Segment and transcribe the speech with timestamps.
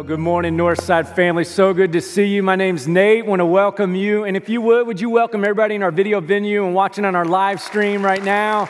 [0.00, 1.44] Well, good morning, Northside family.
[1.44, 2.42] So good to see you.
[2.42, 3.26] My name's Nate.
[3.26, 4.24] Want to welcome you.
[4.24, 7.14] And if you would, would you welcome everybody in our video venue and watching on
[7.14, 8.66] our live stream right now?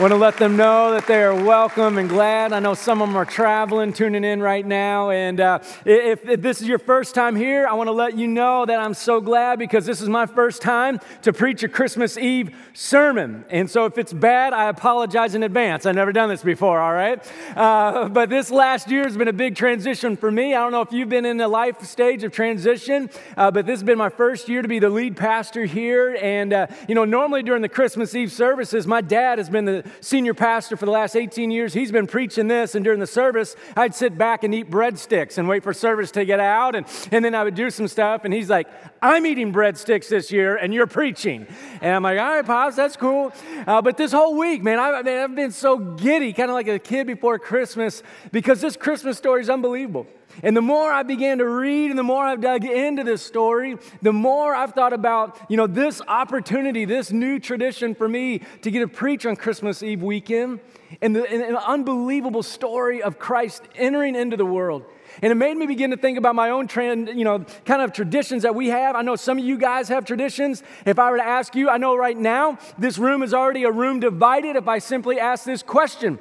[0.00, 2.52] Want to let them know that they are welcome and glad.
[2.52, 5.10] I know some of them are traveling, tuning in right now.
[5.10, 8.26] And uh, if, if, this is your first time here, I want to let you
[8.26, 12.18] know that I'm so glad because this is my first time to preach a Christmas
[12.18, 13.44] Eve sermon.
[13.50, 15.86] And so if it's bad, I apologize in advance.
[15.86, 17.24] I've never done this before, all right?
[17.56, 20.54] Uh, but this last year has been a big transition for me.
[20.54, 23.74] I don't know if you've been in the life stage of transition, uh, but this
[23.74, 26.18] has been my first year to be the lead pastor here.
[26.20, 29.83] And, uh, you know, normally during the Christmas Eve services, my dad has been the
[30.00, 31.74] senior pastor for the last 18 years.
[31.74, 35.48] He's been preaching this, and during the service, I'd sit back and eat breadsticks and
[35.48, 38.24] wait for service to get out, and, and then I would do some stuff.
[38.24, 38.68] And he's like,
[39.02, 41.46] I'm eating breadsticks this year, and you're preaching.
[41.80, 43.32] And I'm like, all right, Pops, that's cool.
[43.66, 46.68] Uh, but this whole week, man, I, man, I've been so giddy, kind of like
[46.68, 50.06] a kid before Christmas, because this Christmas story is unbelievable.
[50.42, 53.76] And the more I began to read and the more I've dug into this story,
[54.02, 58.70] the more I've thought about, you know, this opportunity, this new tradition for me to
[58.70, 60.60] get to preach on Christmas Eve weekend
[61.00, 64.84] and the, and the unbelievable story of Christ entering into the world.
[65.22, 67.92] And it made me begin to think about my own trend, you know, kind of
[67.92, 68.96] traditions that we have.
[68.96, 70.62] I know some of you guys have traditions.
[70.84, 73.70] If I were to ask you, I know right now this room is already a
[73.70, 74.56] room divided.
[74.56, 76.18] If I simply ask this question,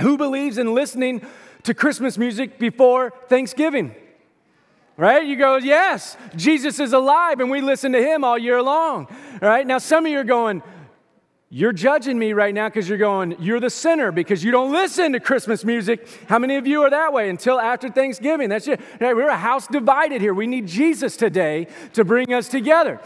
[0.00, 1.26] who believes in listening
[1.64, 3.94] to Christmas music before Thanksgiving.
[4.96, 5.24] Right?
[5.26, 9.08] You go, yes, Jesus is alive and we listen to him all year long.
[9.40, 9.66] Right?
[9.66, 10.62] Now, some of you are going,
[11.48, 15.12] you're judging me right now because you're going, you're the sinner because you don't listen
[15.12, 16.08] to Christmas music.
[16.28, 18.48] How many of you are that way until after Thanksgiving?
[18.48, 18.80] That's it.
[19.00, 20.34] We're a house divided here.
[20.34, 23.00] We need Jesus today to bring us together.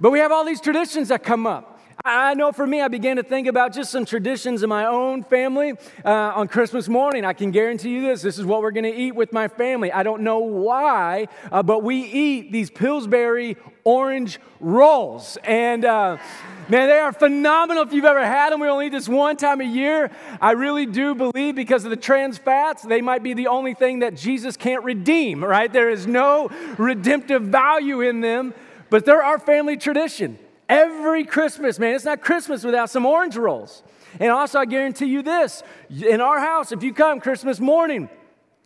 [0.00, 1.75] But we have all these traditions that come up.
[2.04, 5.22] I know for me, I began to think about just some traditions in my own
[5.24, 5.72] family
[6.04, 7.24] uh, on Christmas morning.
[7.24, 9.90] I can guarantee you this this is what we're going to eat with my family.
[9.90, 15.38] I don't know why, uh, but we eat these Pillsbury orange rolls.
[15.42, 16.18] And uh,
[16.68, 18.60] man, they are phenomenal if you've ever had them.
[18.60, 20.10] We only eat this one time a year.
[20.40, 24.00] I really do believe because of the trans fats, they might be the only thing
[24.00, 25.72] that Jesus can't redeem, right?
[25.72, 28.52] There is no redemptive value in them,
[28.90, 30.38] but they're our family tradition.
[30.68, 33.82] Every Christmas, man, it's not Christmas without some orange rolls.
[34.18, 38.08] And also, I guarantee you this in our house, if you come Christmas morning,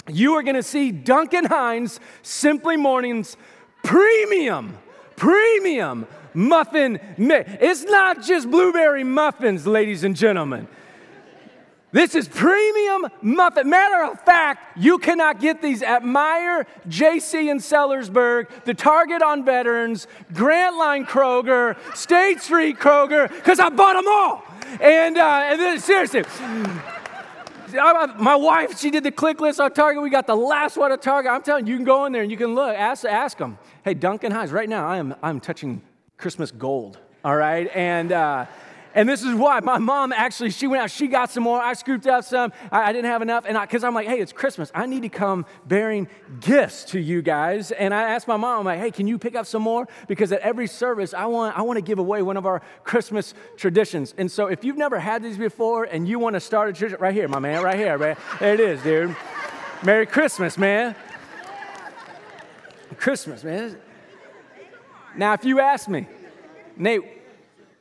[0.09, 3.37] you are going to see Duncan Hines Simply Mornings
[3.83, 4.79] Premium,
[5.17, 7.51] Premium Muffin Mix.
[7.61, 10.69] It's not just blueberry muffins, ladies and gentlemen.
[11.93, 13.69] This is premium muffin.
[13.69, 19.23] Matter of fact, you cannot get these at Meijer, Jay C in Sellersburg, the Target
[19.23, 24.45] on Veterans, Grant Line Kroger, State Street Kroger, because I bought them all.
[24.81, 26.23] And, uh, and then, seriously,
[27.73, 30.01] my wife, she did the click list on Target.
[30.03, 31.33] We got the last one at Target.
[31.33, 33.59] I'm telling you, you can go in there and you can look, ask, ask them.
[33.85, 35.83] Hey, Duncan Hines, right now I am I'm touching
[36.19, 36.99] Christmas gold.
[37.25, 38.13] All right, and.
[38.13, 38.47] Uh,
[38.95, 41.61] and this is why my mom actually, she went out, she got some more.
[41.61, 42.53] I scooped out some.
[42.73, 43.45] I, I didn't have enough.
[43.47, 44.71] And I because I'm like, hey, it's Christmas.
[44.75, 46.09] I need to come bearing
[46.41, 47.71] gifts to you guys.
[47.71, 49.87] And I asked my mom, I'm like, hey, can you pick up some more?
[50.09, 53.35] Because at every service, I want, I want to give away one of our Christmas
[53.57, 54.15] traditions.
[54.19, 57.01] And so if you've never had these before and you want to start a tradition,
[57.01, 58.17] right here, my man, right here, man.
[58.41, 59.17] There it is, dude.
[59.83, 60.97] Merry Christmas, man.
[62.99, 63.79] Christmas, man.
[65.17, 66.07] Now, if you ask me,
[66.77, 67.20] Nate,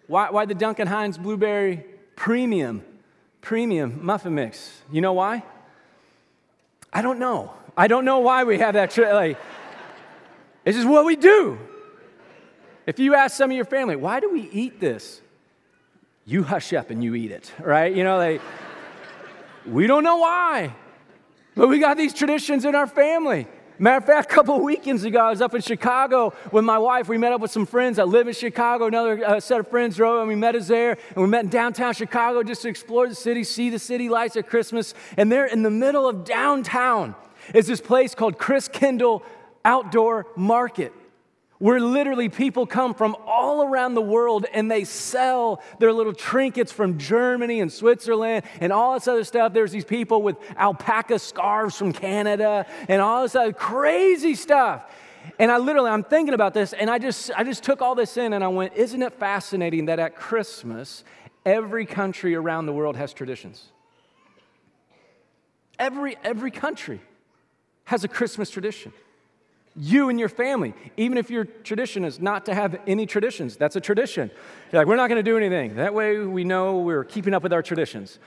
[0.09, 2.83] why, why the Duncan Hines Blueberry Premium,
[3.41, 4.81] Premium Muffin Mix?
[4.91, 5.43] You know why?
[6.91, 7.53] I don't know.
[7.77, 8.89] I don't know why we have that.
[8.89, 9.37] Tra- like,
[10.63, 11.59] this is what we do.
[12.87, 15.21] If you ask some of your family, why do we eat this?
[16.25, 17.95] You hush up and you eat it, right?
[17.95, 18.41] You know, like,
[19.67, 20.73] we don't know why,
[21.53, 23.47] but we got these traditions in our family.
[23.81, 27.07] Matter of fact, a couple weekends ago, I was up in Chicago with my wife.
[27.07, 28.87] We met up with some friends that live in Chicago.
[28.87, 30.97] Another uh, set of friends drove, and we met us there.
[31.15, 34.35] And we met in downtown Chicago just to explore the city, see the city lights
[34.35, 34.93] at Christmas.
[35.15, 37.15] And there in the middle of downtown
[37.55, 39.21] is this place called Christkindl
[39.63, 40.91] Outdoor Market
[41.59, 46.71] where literally people come from all around the world and they sell their little trinkets
[46.71, 49.53] from Germany and Switzerland and all this other stuff.
[49.53, 54.89] There's these people with alpaca scarves from Canada and all this other crazy stuff.
[55.37, 58.15] And I literally, I'm thinking about this and I just, I just took all this
[58.15, 61.03] in and I went, isn't it fascinating that at Christmas,
[61.45, 63.67] every country around the world has traditions?
[65.77, 67.01] Every, every country
[67.83, 68.93] has a Christmas tradition
[69.79, 70.73] you and your family.
[70.97, 74.29] Even if your tradition is not to have any traditions, that's a tradition.
[74.71, 75.75] You're like, we're not going to do anything.
[75.75, 78.19] That way we know we're keeping up with our traditions.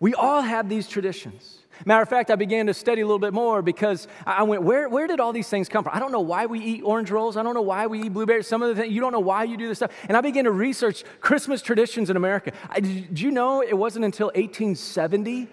[0.00, 1.58] We all have these traditions.
[1.84, 4.88] Matter of fact, I began to study a little bit more because I went, where,
[4.88, 5.94] where did all these things come from?
[5.94, 7.36] I don't know why we eat orange rolls.
[7.36, 8.46] I don't know why we eat blueberries.
[8.48, 9.92] Some of the things, you don't know why you do this stuff.
[10.08, 12.52] And I began to research Christmas traditions in America.
[12.68, 15.48] I, did you know it wasn't until 1870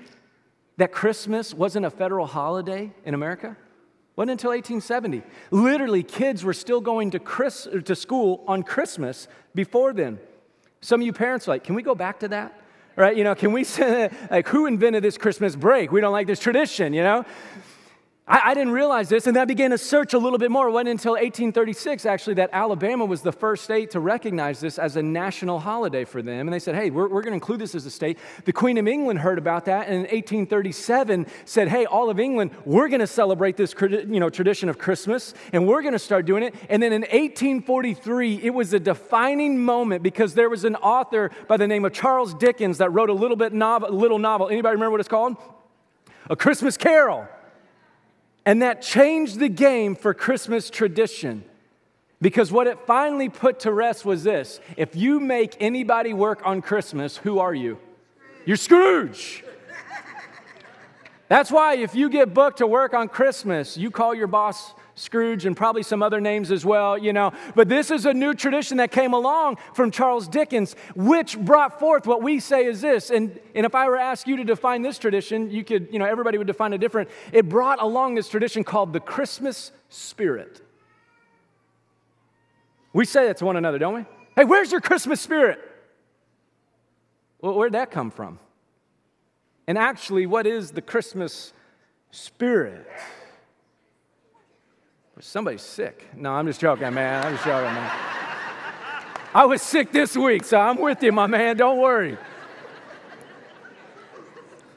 [0.78, 3.58] that Christmas wasn't a federal holiday in America?
[4.16, 5.24] Wasn't until 1870.
[5.52, 10.20] Literally, kids were still going to, Chris, to school on Christmas before then.
[10.82, 12.62] Some of you parents are like, can we go back to that?
[12.96, 13.16] right?
[13.16, 15.92] You know, can we say, like, who invented this Christmas break?
[15.92, 17.26] We don't like this tradition, you know?
[18.28, 20.68] I, I, didn't realize this, and I began to search a little bit more.
[20.68, 24.96] It wasn't until 1836, actually, that Alabama was the first state to recognize this as
[24.96, 26.48] a national holiday for them.
[26.48, 28.18] And they said, hey, we're, we're going to include this as a state.
[28.46, 32.50] The Queen of England heard about that, and in 1837 said, hey, all of England,
[32.66, 36.26] we're going to celebrate this you know, tradition of Christmas, and we're going to start
[36.26, 36.56] doing it.
[36.68, 41.58] And then in 1843, it was a defining moment because there was an author by
[41.58, 44.50] the name of Charles Dickens that wrote a little bit novel, little novel.
[44.50, 45.38] Anybody remember what it's called?
[46.28, 47.28] A Christmas Carol.
[48.46, 51.44] And that changed the game for Christmas tradition.
[52.22, 56.62] Because what it finally put to rest was this if you make anybody work on
[56.62, 57.78] Christmas, who are you?
[58.46, 59.44] You're Scrooge.
[61.28, 65.46] That's why if you get booked to work on Christmas, you call your boss Scrooge,
[65.46, 67.34] and probably some other names as well, you know.
[67.54, 72.08] But this is a new tradition that came along from Charles Dickens, which brought forth
[72.08, 73.10] what we say is this.
[73.10, 76.00] And, and if I were to ask you to define this tradition, you could, you
[76.00, 77.10] know, everybody would define it different.
[77.34, 80.62] It brought along this tradition called the Christmas spirit.
[82.94, 84.06] We say that to one another, don't we?
[84.38, 85.60] Hey, where's your Christmas spirit?
[87.42, 88.40] Well, where'd that come from?
[89.68, 91.52] And actually, what is the Christmas
[92.12, 92.88] spirit?
[95.22, 96.10] Somebody's sick.
[96.16, 97.26] No, I'm just joking, man.
[97.26, 97.92] I'm just joking, man.
[99.34, 101.56] I was sick this week, so I'm with you, my man.
[101.56, 102.18] Don't worry.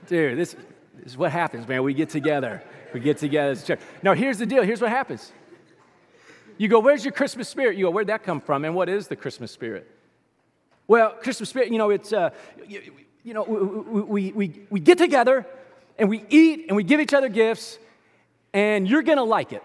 [0.06, 0.56] Dude, this,
[1.04, 1.82] is what happens, man.
[1.82, 2.62] We get together.
[2.94, 3.80] We get together as a church.
[4.02, 4.62] Now, here's the deal.
[4.62, 5.32] Here's what happens.
[6.56, 7.76] You go, where's your Christmas spirit?
[7.76, 8.64] You go, where'd that come from?
[8.64, 9.90] And what is the Christmas spirit?
[10.86, 12.30] Well, Christmas spirit, you know, it's, uh,
[12.66, 12.92] you,
[13.22, 15.46] you know, we, we, we get together
[15.98, 17.78] and we eat and we give each other gifts,
[18.52, 19.62] and you're going to like it.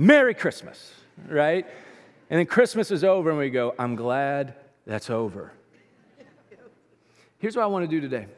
[0.00, 0.94] Merry Christmas,
[1.26, 1.66] right?
[2.30, 4.54] And then Christmas is over, and we go, I'm glad
[4.86, 5.50] that's over.
[7.40, 8.28] Here's what I want to do today.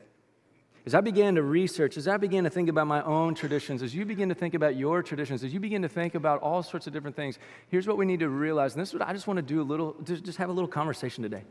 [0.86, 3.94] As I began to research, as I began to think about my own traditions, as
[3.94, 6.86] you begin to think about your traditions, as you begin to think about all sorts
[6.86, 8.72] of different things, here's what we need to realize.
[8.72, 10.66] And this is what I just want to do a little, just have a little
[10.66, 11.42] conversation today.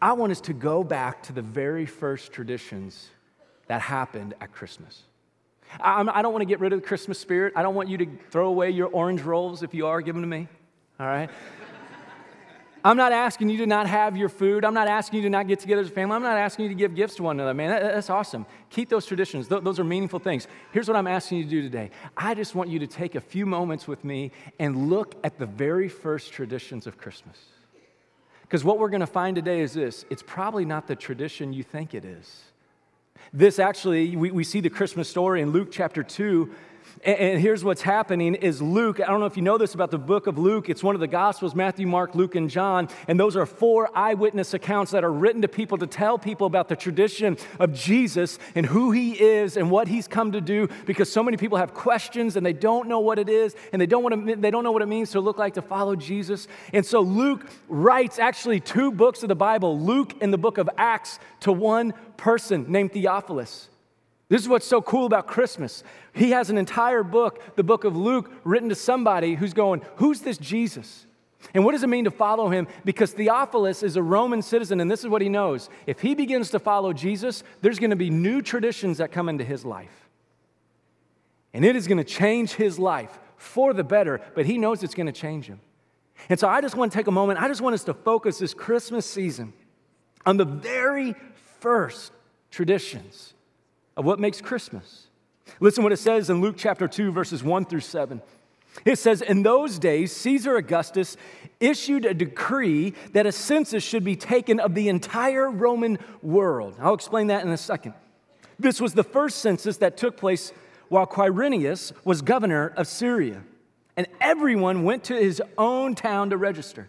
[0.00, 3.10] I want us to go back to the very first traditions
[3.66, 5.02] that happened at Christmas.
[5.80, 7.52] I'm, I do not want to get rid of the Christmas spirit.
[7.56, 10.22] I don't want you to throw away your orange rolls if you are, give them
[10.22, 10.48] to me.
[11.00, 11.30] All right?
[12.86, 14.62] I'm not asking you to not have your food.
[14.62, 16.16] I'm not asking you to not get together as a family.
[16.16, 17.70] I'm not asking you to give gifts to one another, man.
[17.70, 18.44] That, that's awesome.
[18.68, 20.46] Keep those traditions, Th- those are meaningful things.
[20.70, 23.22] Here's what I'm asking you to do today I just want you to take a
[23.22, 27.38] few moments with me and look at the very first traditions of Christmas.
[28.42, 31.62] Because what we're going to find today is this it's probably not the tradition you
[31.62, 32.42] think it is.
[33.32, 36.52] This actually, we, we see the Christmas story in Luke chapter 2
[37.02, 39.98] and here's what's happening is Luke, I don't know if you know this about the
[39.98, 42.88] book of Luke, it's one of the Gospels, Matthew, Mark, Luke, and John.
[43.08, 46.68] And those are four eyewitness accounts that are written to people to tell people about
[46.68, 51.12] the tradition of Jesus and who he is and what he's come to do because
[51.12, 54.02] so many people have questions and they don't know what it is and they don't,
[54.02, 56.48] want to, they don't know what it means to look like to follow Jesus.
[56.72, 60.70] And so Luke writes actually two books of the Bible, Luke and the book of
[60.78, 63.68] Acts, to one person named Theophilus.
[64.34, 65.84] This is what's so cool about Christmas.
[66.12, 70.22] He has an entire book, the book of Luke, written to somebody who's going, Who's
[70.22, 71.06] this Jesus?
[71.54, 72.66] And what does it mean to follow him?
[72.84, 75.70] Because Theophilus is a Roman citizen, and this is what he knows.
[75.86, 79.44] If he begins to follow Jesus, there's going to be new traditions that come into
[79.44, 80.08] his life.
[81.52, 84.96] And it is going to change his life for the better, but he knows it's
[84.96, 85.60] going to change him.
[86.28, 88.38] And so I just want to take a moment, I just want us to focus
[88.38, 89.52] this Christmas season
[90.26, 91.14] on the very
[91.60, 92.10] first
[92.50, 93.33] traditions
[93.96, 95.06] of what makes Christmas.
[95.60, 98.20] Listen what it says in Luke chapter 2, verses 1 through 7.
[98.84, 101.16] It says, In those days, Caesar Augustus
[101.60, 106.76] issued a decree that a census should be taken of the entire Roman world.
[106.80, 107.94] I'll explain that in a second.
[108.58, 110.52] This was the first census that took place
[110.88, 113.42] while Quirinius was governor of Syria.
[113.96, 116.88] And everyone went to his own town to register.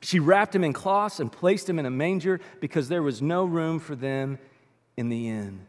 [0.00, 3.44] She wrapped him in cloths and placed him in a manger because there was no
[3.44, 4.38] room for them
[4.96, 5.66] in the inn.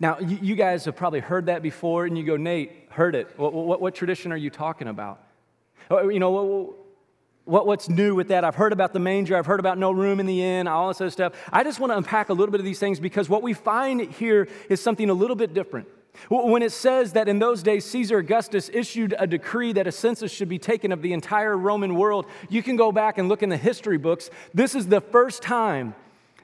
[0.00, 3.38] Now, you guys have probably heard that before, and you go, Nate, heard it.
[3.38, 5.20] What, what, what tradition are you talking about?
[5.90, 6.74] Oh, you know,
[7.44, 8.44] what, what's new with that?
[8.44, 11.00] I've heard about the manger, I've heard about no room in the inn, all this
[11.00, 11.34] other stuff.
[11.52, 14.00] I just want to unpack a little bit of these things because what we find
[14.00, 15.86] here is something a little bit different.
[16.28, 20.32] When it says that in those days Caesar Augustus issued a decree that a census
[20.32, 23.48] should be taken of the entire Roman world, you can go back and look in
[23.48, 24.30] the history books.
[24.52, 25.94] This is the first time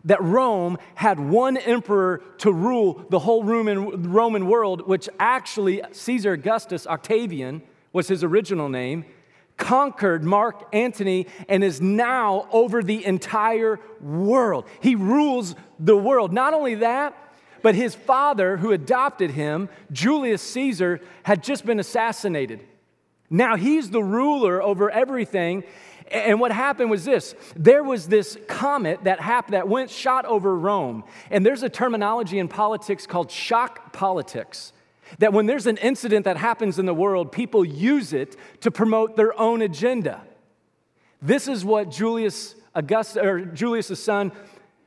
[0.04, 6.32] that Rome had one emperor to rule the whole Roman, Roman world, which actually Caesar
[6.32, 7.62] Augustus Octavian
[7.92, 9.04] was his original name,
[9.56, 14.66] conquered Mark Antony and is now over the entire world.
[14.80, 16.32] He rules the world.
[16.32, 17.14] Not only that,
[17.62, 22.60] but his father, who adopted him, Julius Caesar, had just been assassinated.
[23.30, 25.64] Now he's the ruler over everything.
[26.10, 30.56] And what happened was this there was this comet that happened that went shot over
[30.56, 31.04] Rome.
[31.30, 34.72] And there's a terminology in politics called shock politics.
[35.18, 39.16] That when there's an incident that happens in the world, people use it to promote
[39.16, 40.22] their own agenda.
[41.22, 44.32] This is what Julius Augustus, or Julius' son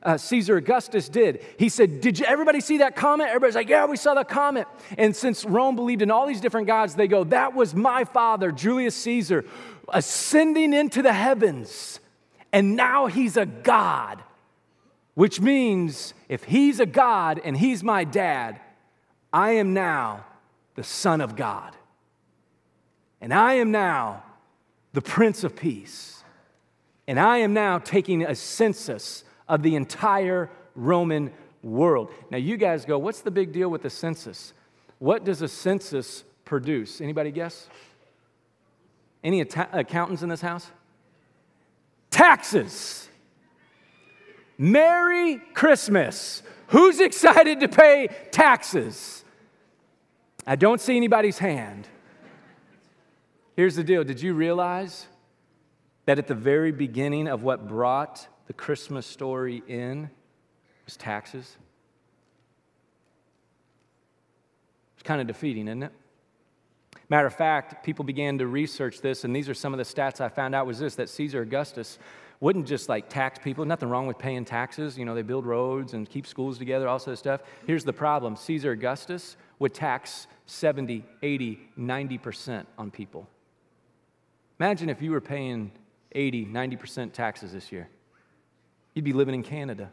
[0.04, 1.44] uh, Caesar Augustus did.
[1.58, 3.28] He said, Did you, everybody see that comet?
[3.28, 4.68] Everybody's like, Yeah, we saw the comet.
[4.98, 8.52] And since Rome believed in all these different gods, they go, That was my father,
[8.52, 9.44] Julius Caesar,
[9.88, 12.00] ascending into the heavens.
[12.52, 14.22] And now he's a god,
[15.14, 18.60] which means if he's a god and he's my dad,
[19.32, 20.24] I am now
[20.76, 21.74] the Son of God.
[23.20, 24.22] And I am now
[24.92, 26.22] the Prince of Peace.
[27.08, 31.32] And I am now taking a census of the entire Roman
[31.62, 32.10] world.
[32.30, 34.52] Now, you guys go, what's the big deal with the census?
[34.98, 37.00] What does a census produce?
[37.00, 37.68] Anybody guess?
[39.22, 40.70] Any accountants in this house?
[42.10, 43.08] Taxes.
[44.58, 46.42] Merry Christmas.
[46.68, 49.24] Who's excited to pay taxes?
[50.46, 51.88] I don't see anybody's hand.
[53.56, 55.06] Here's the deal Did you realize
[56.06, 60.10] that at the very beginning of what brought the Christmas story in
[60.84, 61.56] was taxes.
[64.94, 65.92] It's kind of defeating, isn't it?
[67.08, 70.20] Matter of fact, people began to research this, and these are some of the stats
[70.20, 71.98] I found out was this that Caesar Augustus
[72.40, 73.64] wouldn't just like tax people.
[73.64, 74.98] Nothing wrong with paying taxes.
[74.98, 77.42] You know, they build roads and keep schools together, all this stuff.
[77.66, 83.28] Here's the problem Caesar Augustus would tax 70, 80, 90% on people.
[84.60, 85.72] Imagine if you were paying
[86.12, 87.88] 80, 90% taxes this year.
[88.94, 89.90] You'd be living in Canada.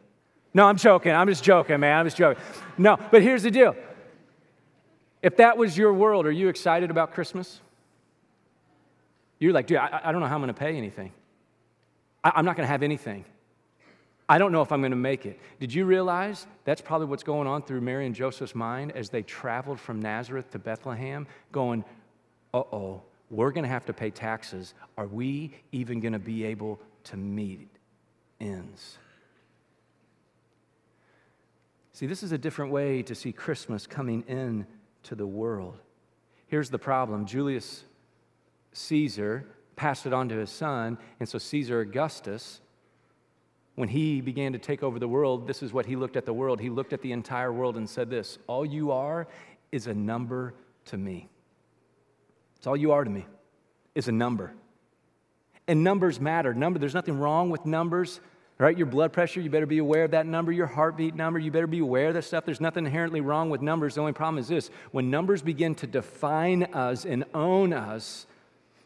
[0.53, 1.11] No, I'm joking.
[1.11, 1.99] I'm just joking, man.
[1.99, 2.41] I'm just joking.
[2.77, 3.75] No, but here's the deal.
[5.21, 7.61] If that was your world, are you excited about Christmas?
[9.39, 11.11] You're like, dude, I, I don't know how I'm going to pay anything.
[12.23, 13.25] I, I'm not going to have anything.
[14.27, 15.39] I don't know if I'm going to make it.
[15.59, 19.23] Did you realize that's probably what's going on through Mary and Joseph's mind as they
[19.23, 21.83] traveled from Nazareth to Bethlehem, going,
[22.53, 24.73] uh oh, we're going to have to pay taxes.
[24.97, 27.67] Are we even going to be able to meet
[28.41, 28.97] ends.
[31.93, 34.65] See, this is a different way to see Christmas coming in
[35.03, 35.77] to the world.
[36.47, 37.83] Here's the problem Julius
[38.73, 39.45] Caesar
[39.75, 42.61] passed it on to his son, and so Caesar Augustus,
[43.75, 46.33] when he began to take over the world, this is what he looked at the
[46.33, 46.59] world.
[46.59, 49.27] He looked at the entire world and said, This, all you are
[49.71, 50.53] is a number
[50.85, 51.29] to me.
[52.57, 53.25] It's all you are to me,
[53.95, 54.53] is a number.
[55.71, 56.53] And numbers matter.
[56.53, 58.19] Number, there's nothing wrong with numbers.
[58.57, 58.77] Right?
[58.77, 60.51] Your blood pressure, you better be aware of that number.
[60.51, 62.43] Your heartbeat number, you better be aware of that stuff.
[62.43, 63.95] There's nothing inherently wrong with numbers.
[63.95, 68.27] The only problem is this when numbers begin to define us and own us,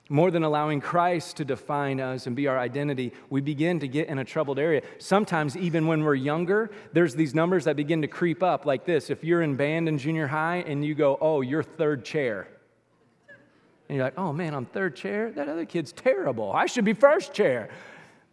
[0.10, 4.08] more than allowing Christ to define us and be our identity, we begin to get
[4.08, 4.84] in a troubled area.
[5.00, 9.10] Sometimes, even when we're younger, there's these numbers that begin to creep up like this.
[9.10, 12.48] If you're in band in junior high and you go, oh, you're third chair.
[13.88, 15.32] And you're like, oh man, I'm third chair?
[15.32, 16.52] That other kid's terrible.
[16.52, 17.70] I should be first chair.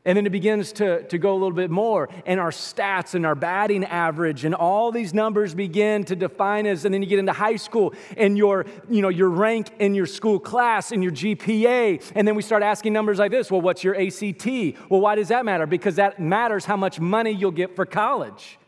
[0.05, 3.25] And then it begins to, to go a little bit more, and our stats and
[3.25, 6.85] our batting average and all these numbers begin to define us.
[6.85, 10.07] And then you get into high school and your, you know, your rank in your
[10.07, 12.13] school class and your GPA.
[12.17, 14.47] And then we start asking numbers like this Well, what's your ACT?
[14.89, 15.67] Well, why does that matter?
[15.67, 18.59] Because that matters how much money you'll get for college.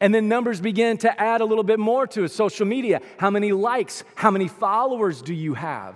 [0.00, 2.30] And then numbers begin to add a little bit more to it.
[2.30, 5.94] Social media, how many likes, how many followers do you have?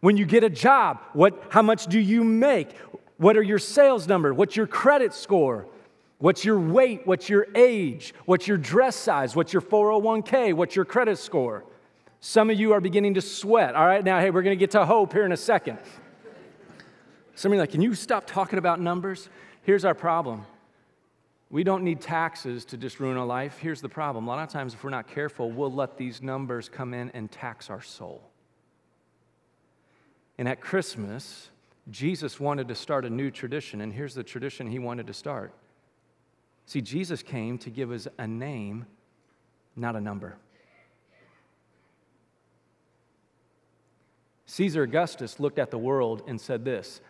[0.00, 2.70] When you get a job, what, how much do you make?
[3.16, 4.36] What are your sales numbers?
[4.36, 5.66] What's your credit score?
[6.18, 7.06] What's your weight?
[7.06, 8.14] What's your age?
[8.24, 9.36] What's your dress size?
[9.36, 10.52] What's your 401k?
[10.54, 11.64] What's your credit score?
[12.20, 13.74] Some of you are beginning to sweat.
[13.74, 15.78] All right, now, hey, we're going to get to hope here in a second.
[17.34, 19.28] Some of you are like, can you stop talking about numbers?
[19.62, 20.46] Here's our problem.
[21.50, 23.58] We don't need taxes to just ruin our life.
[23.58, 24.26] Here's the problem.
[24.26, 27.30] A lot of times, if we're not careful, we'll let these numbers come in and
[27.30, 28.22] tax our soul.
[30.38, 31.50] And at Christmas,
[31.90, 35.52] Jesus wanted to start a new tradition, and here's the tradition he wanted to start.
[36.66, 38.86] See, Jesus came to give us a name,
[39.76, 40.36] not a number.
[44.46, 47.00] Caesar Augustus looked at the world and said this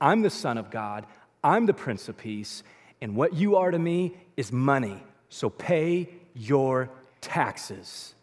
[0.00, 1.06] I'm the Son of God,
[1.42, 2.62] I'm the Prince of Peace,
[3.04, 4.98] and what you are to me is money.
[5.28, 6.88] So pay your
[7.20, 8.14] taxes.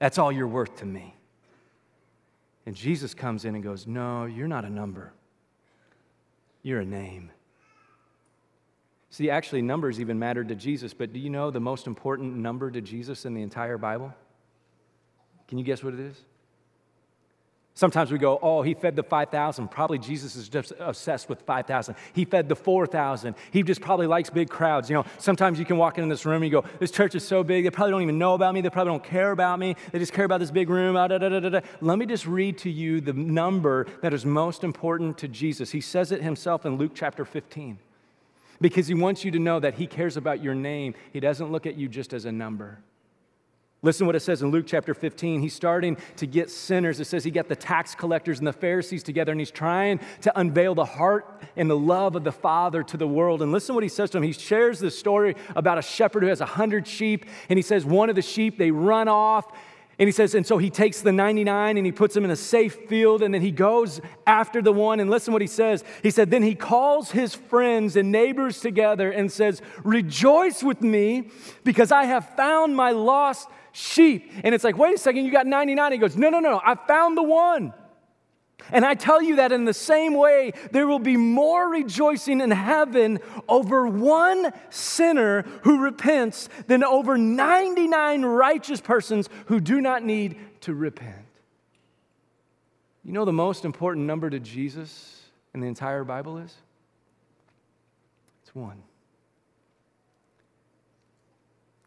[0.00, 1.16] That's all you're worth to me.
[2.66, 5.14] And Jesus comes in and goes, No, you're not a number,
[6.62, 7.30] you're a name.
[9.08, 12.70] See, actually, numbers even mattered to Jesus, but do you know the most important number
[12.70, 14.12] to Jesus in the entire Bible?
[15.48, 16.18] Can you guess what it is?
[17.74, 19.68] Sometimes we go, oh, he fed the 5,000.
[19.68, 21.94] Probably Jesus is just obsessed with 5,000.
[22.12, 23.34] He fed the 4,000.
[23.50, 24.90] He just probably likes big crowds.
[24.90, 27.26] You know, sometimes you can walk in this room and you go, this church is
[27.26, 28.60] so big, they probably don't even know about me.
[28.60, 29.74] They probably don't care about me.
[29.90, 30.96] They just care about this big room.
[30.96, 31.60] Ah, da, da, da.
[31.80, 35.70] Let me just read to you the number that is most important to Jesus.
[35.70, 37.78] He says it himself in Luke chapter 15
[38.60, 40.94] because he wants you to know that he cares about your name.
[41.12, 42.80] He doesn't look at you just as a number.
[43.84, 45.40] Listen what it says in Luke chapter 15.
[45.40, 47.00] He's starting to get sinners.
[47.00, 50.38] It says he got the tax collectors and the Pharisees together, and he's trying to
[50.38, 53.42] unveil the heart and the love of the Father to the world.
[53.42, 54.22] And listen what he says to them.
[54.22, 57.84] He shares this story about a shepherd who has a hundred sheep, and he says
[57.84, 59.50] one of the sheep, they run off,
[59.98, 62.36] and he says, and so he takes the 99 and he puts them in a
[62.36, 65.00] safe field, and then he goes after the one.
[65.00, 65.84] And listen what he says.
[66.02, 71.30] He said, Then he calls his friends and neighbors together and says, Rejoice with me
[71.62, 74.30] because I have found my lost sheep.
[74.44, 75.92] And it's like, wait a second, you got 99.
[75.92, 77.72] He goes, no, no, no, I found the one.
[78.70, 82.50] And I tell you that in the same way, there will be more rejoicing in
[82.50, 90.36] heaven over one sinner who repents than over 99 righteous persons who do not need
[90.60, 91.26] to repent.
[93.04, 95.22] You know the most important number to Jesus
[95.54, 96.54] in the entire Bible is?
[98.42, 98.82] It's one.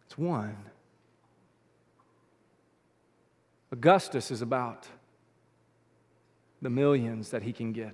[0.05, 0.57] It's one.
[3.75, 4.87] Augustus is about
[6.61, 7.93] the millions that he can get.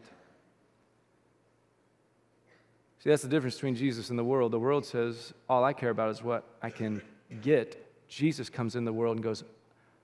[3.00, 4.52] See, that's the difference between Jesus and the world.
[4.52, 7.02] The world says, All I care about is what I can
[7.42, 7.84] get.
[8.08, 9.44] Jesus comes in the world and goes,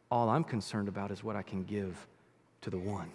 [0.09, 2.07] All I'm concerned about is what I can give
[2.61, 3.11] to the one.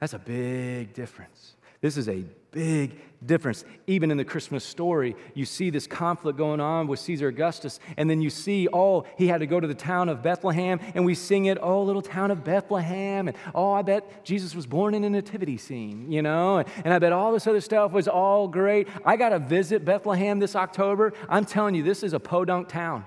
[0.00, 1.54] That's a big difference.
[1.80, 3.64] This is a big difference.
[3.86, 8.08] Even in the Christmas story, you see this conflict going on with Caesar Augustus, and
[8.08, 11.14] then you see, oh, he had to go to the town of Bethlehem, and we
[11.14, 15.04] sing it, oh, little town of Bethlehem, and oh, I bet Jesus was born in
[15.04, 18.48] a nativity scene, you know, and, and I bet all this other stuff was all
[18.48, 18.88] great.
[19.04, 21.12] I got to visit Bethlehem this October.
[21.28, 23.04] I'm telling you, this is a podunk town.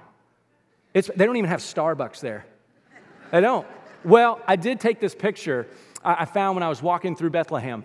[0.94, 2.46] It's, they don't even have Starbucks there.
[3.32, 3.68] They don't.
[4.04, 5.68] Well, I did take this picture
[6.04, 7.84] I found when I was walking through Bethlehem.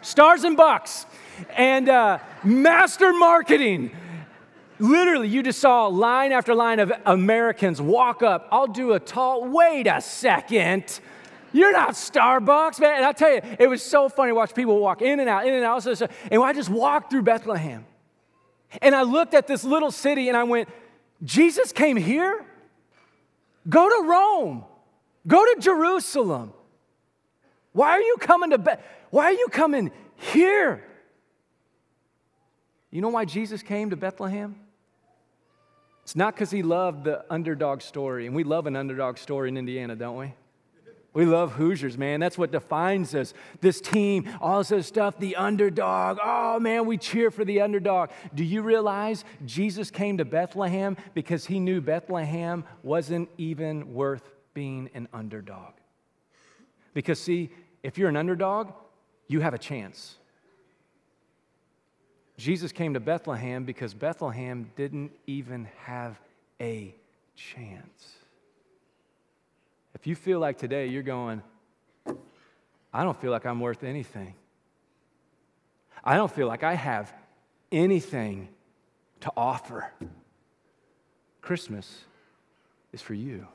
[0.00, 1.06] Stars and Bucks,
[1.56, 3.90] and uh, master marketing.
[4.78, 8.48] Literally, you just saw line after line of Americans walk up.
[8.52, 11.00] I'll do a tall, wait a second.
[11.52, 12.96] You're not Starbucks, man.
[12.96, 15.46] And I'll tell you, it was so funny to watch people walk in and out,
[15.46, 15.84] in and out.
[16.30, 17.84] And I just walked through Bethlehem.
[18.82, 20.68] And I looked at this little city and I went,
[21.24, 22.44] Jesus came here?
[23.68, 24.64] Go to Rome.
[25.26, 26.52] Go to Jerusalem.
[27.72, 28.86] Why are you coming to Bethlehem?
[29.10, 30.84] Why are you coming here?
[32.90, 34.56] You know why Jesus came to Bethlehem?
[36.02, 39.58] It's not because he loved the underdog story, and we love an underdog story in
[39.58, 40.32] Indiana, don't we?
[41.14, 42.20] We love Hoosiers, man.
[42.20, 43.34] That's what defines us.
[43.60, 46.18] This team, all this stuff, the underdog.
[46.22, 48.10] Oh, man, we cheer for the underdog.
[48.34, 54.90] Do you realize Jesus came to Bethlehem because he knew Bethlehem wasn't even worth being
[54.94, 55.72] an underdog?
[56.94, 57.50] Because, see,
[57.82, 58.72] if you're an underdog,
[59.28, 60.16] you have a chance.
[62.36, 66.18] Jesus came to Bethlehem because Bethlehem didn't even have
[66.60, 66.94] a
[67.36, 68.14] chance.
[69.94, 71.42] If you feel like today you're going,
[72.92, 74.34] I don't feel like I'm worth anything.
[76.04, 77.12] I don't feel like I have
[77.70, 78.48] anything
[79.20, 79.92] to offer.
[81.42, 82.02] Christmas
[82.92, 83.46] is for you.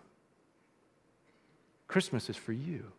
[1.87, 2.91] Christmas is for you.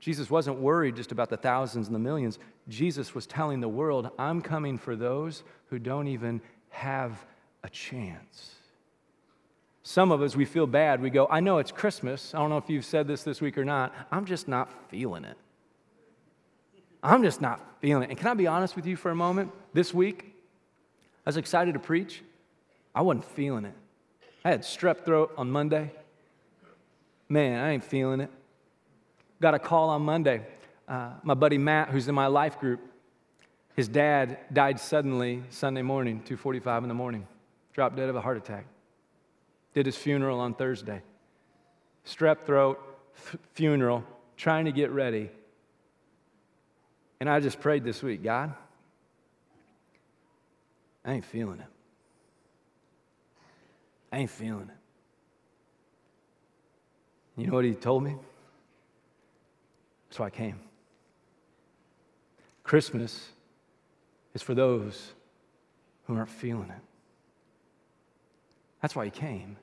[0.00, 2.38] Jesus wasn't worried just about the thousands and the millions.
[2.68, 7.24] Jesus was telling the world, I'm coming for those who don't even have
[7.62, 8.54] a chance.
[9.82, 11.02] Some of us, we feel bad.
[11.02, 12.34] We go, I know it's Christmas.
[12.34, 13.94] I don't know if you've said this this week or not.
[14.10, 15.36] I'm just not feeling it.
[17.02, 18.10] I'm just not feeling it.
[18.10, 19.52] And can I be honest with you for a moment?
[19.72, 20.34] This week,
[21.26, 22.22] I was excited to preach.
[22.94, 23.74] I wasn't feeling it.
[24.44, 25.92] I had strep throat on Monday.
[27.28, 28.30] Man, I ain't feeling it.
[29.40, 30.46] Got a call on Monday.
[30.86, 32.80] Uh, my buddy Matt, who's in my life group,
[33.74, 37.26] his dad died suddenly Sunday morning, 2:45 in the morning.
[37.72, 38.66] Dropped dead of a heart attack.
[39.72, 41.02] Did his funeral on Thursday.
[42.04, 42.78] Strep throat,
[43.16, 44.04] f- funeral,
[44.36, 45.30] trying to get ready.
[47.20, 48.54] And I just prayed this week, God,
[51.04, 51.66] I ain't feeling it.
[54.12, 54.76] I ain't feeling it.
[57.40, 58.16] You know what he told me?
[60.10, 60.58] That's why I came.
[62.64, 63.28] Christmas
[64.34, 65.12] is for those
[66.06, 66.82] who aren't feeling it.
[68.82, 69.56] That's why he came.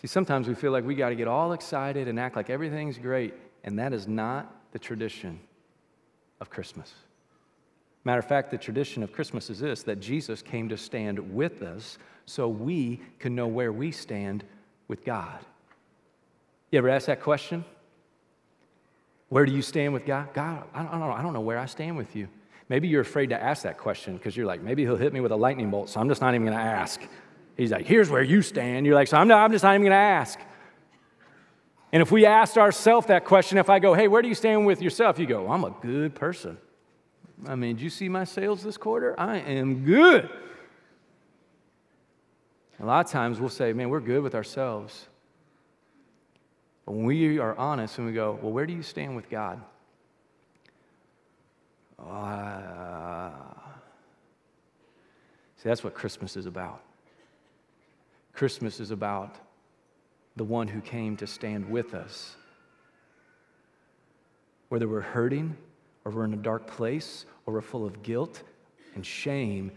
[0.00, 2.96] See, sometimes we feel like we got to get all excited and act like everything's
[2.96, 5.38] great, and that is not the tradition
[6.40, 6.92] of Christmas.
[8.04, 11.62] Matter of fact, the tradition of Christmas is this that Jesus came to stand with
[11.62, 14.42] us so we can know where we stand
[14.88, 15.38] with God.
[16.70, 17.64] You ever ask that question?
[19.34, 20.32] Where do you stand with God?
[20.32, 21.10] God, I don't know.
[21.10, 22.28] I don't know where I stand with you.
[22.68, 25.32] Maybe you're afraid to ask that question because you're like, maybe he'll hit me with
[25.32, 27.00] a lightning bolt, so I'm just not even going to ask.
[27.56, 28.86] He's like, here's where you stand.
[28.86, 30.38] You're like, so I'm, not, I'm just not even going to ask.
[31.92, 34.66] And if we asked ourselves that question, if I go, hey, where do you stand
[34.66, 35.18] with yourself?
[35.18, 36.56] You go, I'm a good person.
[37.44, 39.18] I mean, did you see my sales this quarter?
[39.18, 40.30] I am good.
[42.78, 45.08] A lot of times we'll say, man, we're good with ourselves.
[46.84, 49.60] But when we are honest and we go, well, where do you stand with God?
[51.98, 53.30] Uh,
[55.56, 56.82] see, that's what Christmas is about.
[58.34, 59.36] Christmas is about
[60.36, 62.36] the one who came to stand with us.
[64.68, 65.56] Whether we're hurting,
[66.04, 68.42] or we're in a dark place, or we're full of guilt
[68.94, 69.70] and shame,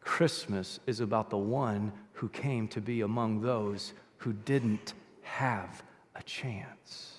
[0.00, 5.82] Christmas is about the one who came to be among those who didn't have
[6.18, 7.18] a chance.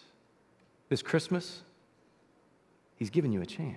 [0.90, 1.62] This Christmas,
[2.98, 3.76] He's given you a chance.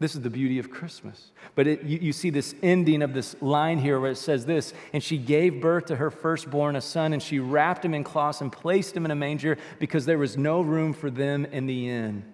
[0.00, 1.32] This is the beauty of Christmas.
[1.54, 4.72] But it, you, you, see this ending of this line here where it says this
[4.92, 8.40] And she gave birth to her firstborn, a son, and she wrapped him in cloths
[8.40, 11.88] and placed him in a manger because there was no room for them in the
[11.88, 12.24] inn.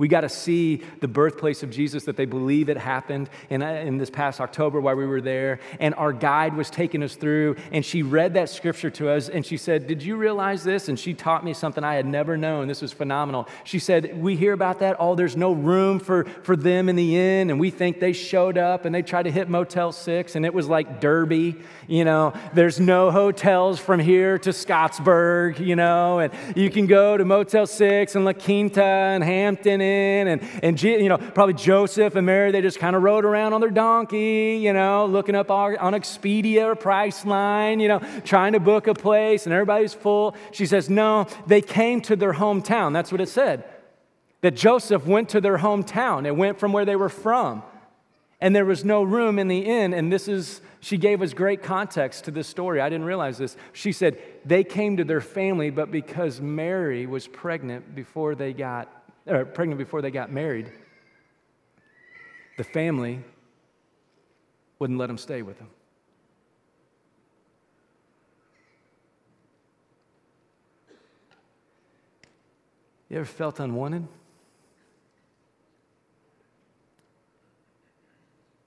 [0.00, 3.68] We got to see the birthplace of Jesus that they believe it happened in, uh,
[3.68, 5.60] in this past October while we were there.
[5.78, 9.44] And our guide was taking us through, and she read that scripture to us, and
[9.44, 10.88] she said, Did you realize this?
[10.88, 12.66] And she taught me something I had never known.
[12.66, 13.46] This was phenomenal.
[13.64, 14.96] She said, We hear about that.
[14.98, 18.56] Oh, there's no room for, for them in the inn, and we think they showed
[18.56, 21.56] up and they tried to hit Motel 6, and it was like Derby.
[21.86, 27.18] You know, there's no hotels from here to Scottsburg, you know, and you can go
[27.18, 32.26] to Motel 6 and La Quinta and Hampton and, and you know, probably Joseph and
[32.26, 35.92] Mary, they just kind of rode around on their donkey, you know, looking up on
[35.94, 40.34] Expedia or Priceline, you know, trying to book a place, and everybody's full.
[40.52, 42.92] She says, no, they came to their hometown.
[42.92, 43.64] That's what it said.
[44.42, 46.26] That Joseph went to their hometown.
[46.26, 47.62] It went from where they were from.
[48.40, 49.92] And there was no room in the inn.
[49.92, 52.80] And this is, she gave us great context to this story.
[52.80, 53.54] I didn't realize this.
[53.74, 58.99] She said, they came to their family, but because Mary was pregnant before they got
[59.30, 60.70] or pregnant before they got married,
[62.56, 63.20] the family
[64.78, 65.68] wouldn't let them stay with them.
[73.08, 74.06] You ever felt unwanted?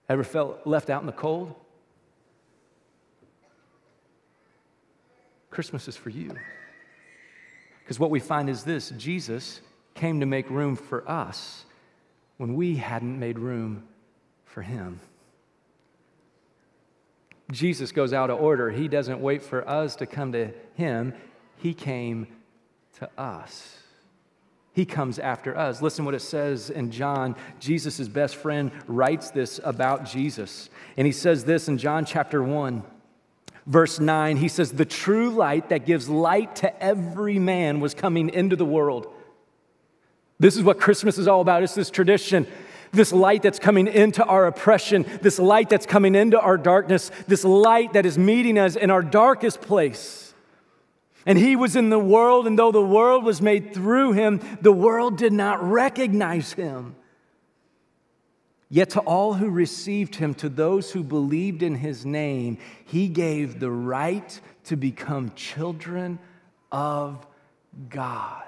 [0.09, 1.55] Ever felt left out in the cold?
[5.49, 6.31] Christmas is for you.
[7.79, 9.61] Because what we find is this Jesus
[9.93, 11.65] came to make room for us
[12.37, 13.83] when we hadn't made room
[14.45, 14.99] for him.
[17.51, 18.71] Jesus goes out of order.
[18.71, 21.13] He doesn't wait for us to come to him,
[21.57, 22.27] he came
[22.99, 23.77] to us.
[24.73, 25.83] He comes after us.
[25.83, 27.35] Listen what it says in John.
[27.59, 30.69] Jesus' best friend writes this about Jesus.
[30.97, 32.81] And he says this in John chapter 1,
[33.67, 34.37] verse 9.
[34.37, 38.65] He says, The true light that gives light to every man was coming into the
[38.65, 39.12] world.
[40.43, 41.63] This is what Christmas is all about.
[41.63, 42.45] It's this tradition,
[42.91, 47.45] this light that's coming into our oppression, this light that's coming into our darkness, this
[47.45, 50.33] light that is meeting us in our darkest place.
[51.25, 54.73] And he was in the world, and though the world was made through him, the
[54.73, 56.97] world did not recognize him.
[58.67, 63.61] Yet to all who received him, to those who believed in his name, he gave
[63.61, 66.19] the right to become children
[66.69, 67.25] of
[67.87, 68.43] God.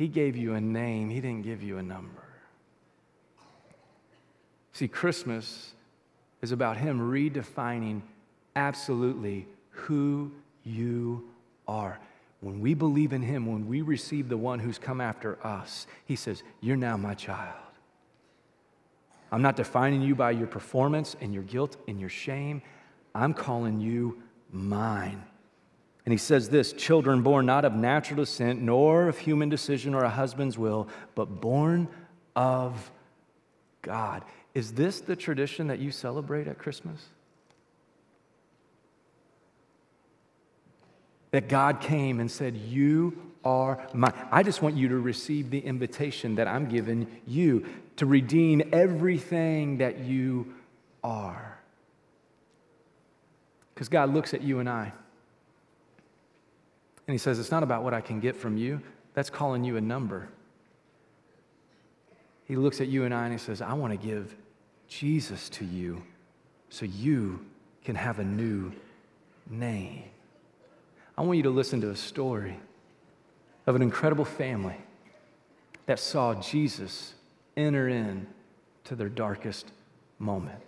[0.00, 2.22] He gave you a name, he didn't give you a number.
[4.72, 5.74] See, Christmas
[6.40, 8.00] is about him redefining
[8.56, 10.32] absolutely who
[10.64, 11.28] you
[11.68, 11.98] are.
[12.40, 16.16] When we believe in him, when we receive the one who's come after us, he
[16.16, 17.60] says, You're now my child.
[19.30, 22.62] I'm not defining you by your performance and your guilt and your shame.
[23.14, 25.22] I'm calling you mine.
[26.10, 30.02] And he says this children born not of natural descent, nor of human decision or
[30.02, 31.86] a husband's will, but born
[32.34, 32.90] of
[33.80, 34.24] God.
[34.52, 37.00] Is this the tradition that you celebrate at Christmas?
[41.30, 44.12] That God came and said, You are mine.
[44.32, 47.66] I just want you to receive the invitation that I'm giving you
[47.98, 50.54] to redeem everything that you
[51.04, 51.60] are.
[53.72, 54.92] Because God looks at you and I,
[57.10, 58.80] and He says, It's not about what I can get from you,
[59.14, 60.28] that's calling you a number.
[62.44, 64.32] He looks at you and I and He says, I want to give
[64.86, 66.04] Jesus to you
[66.68, 67.44] so you
[67.84, 68.70] can have a new
[69.50, 70.04] name.
[71.18, 72.60] I want you to listen to a story
[73.66, 74.76] of an incredible family
[75.86, 77.14] that saw Jesus
[77.56, 78.28] enter in
[78.84, 79.72] to their darkest
[80.20, 80.60] moment.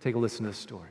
[0.00, 0.88] Take a listen to this story.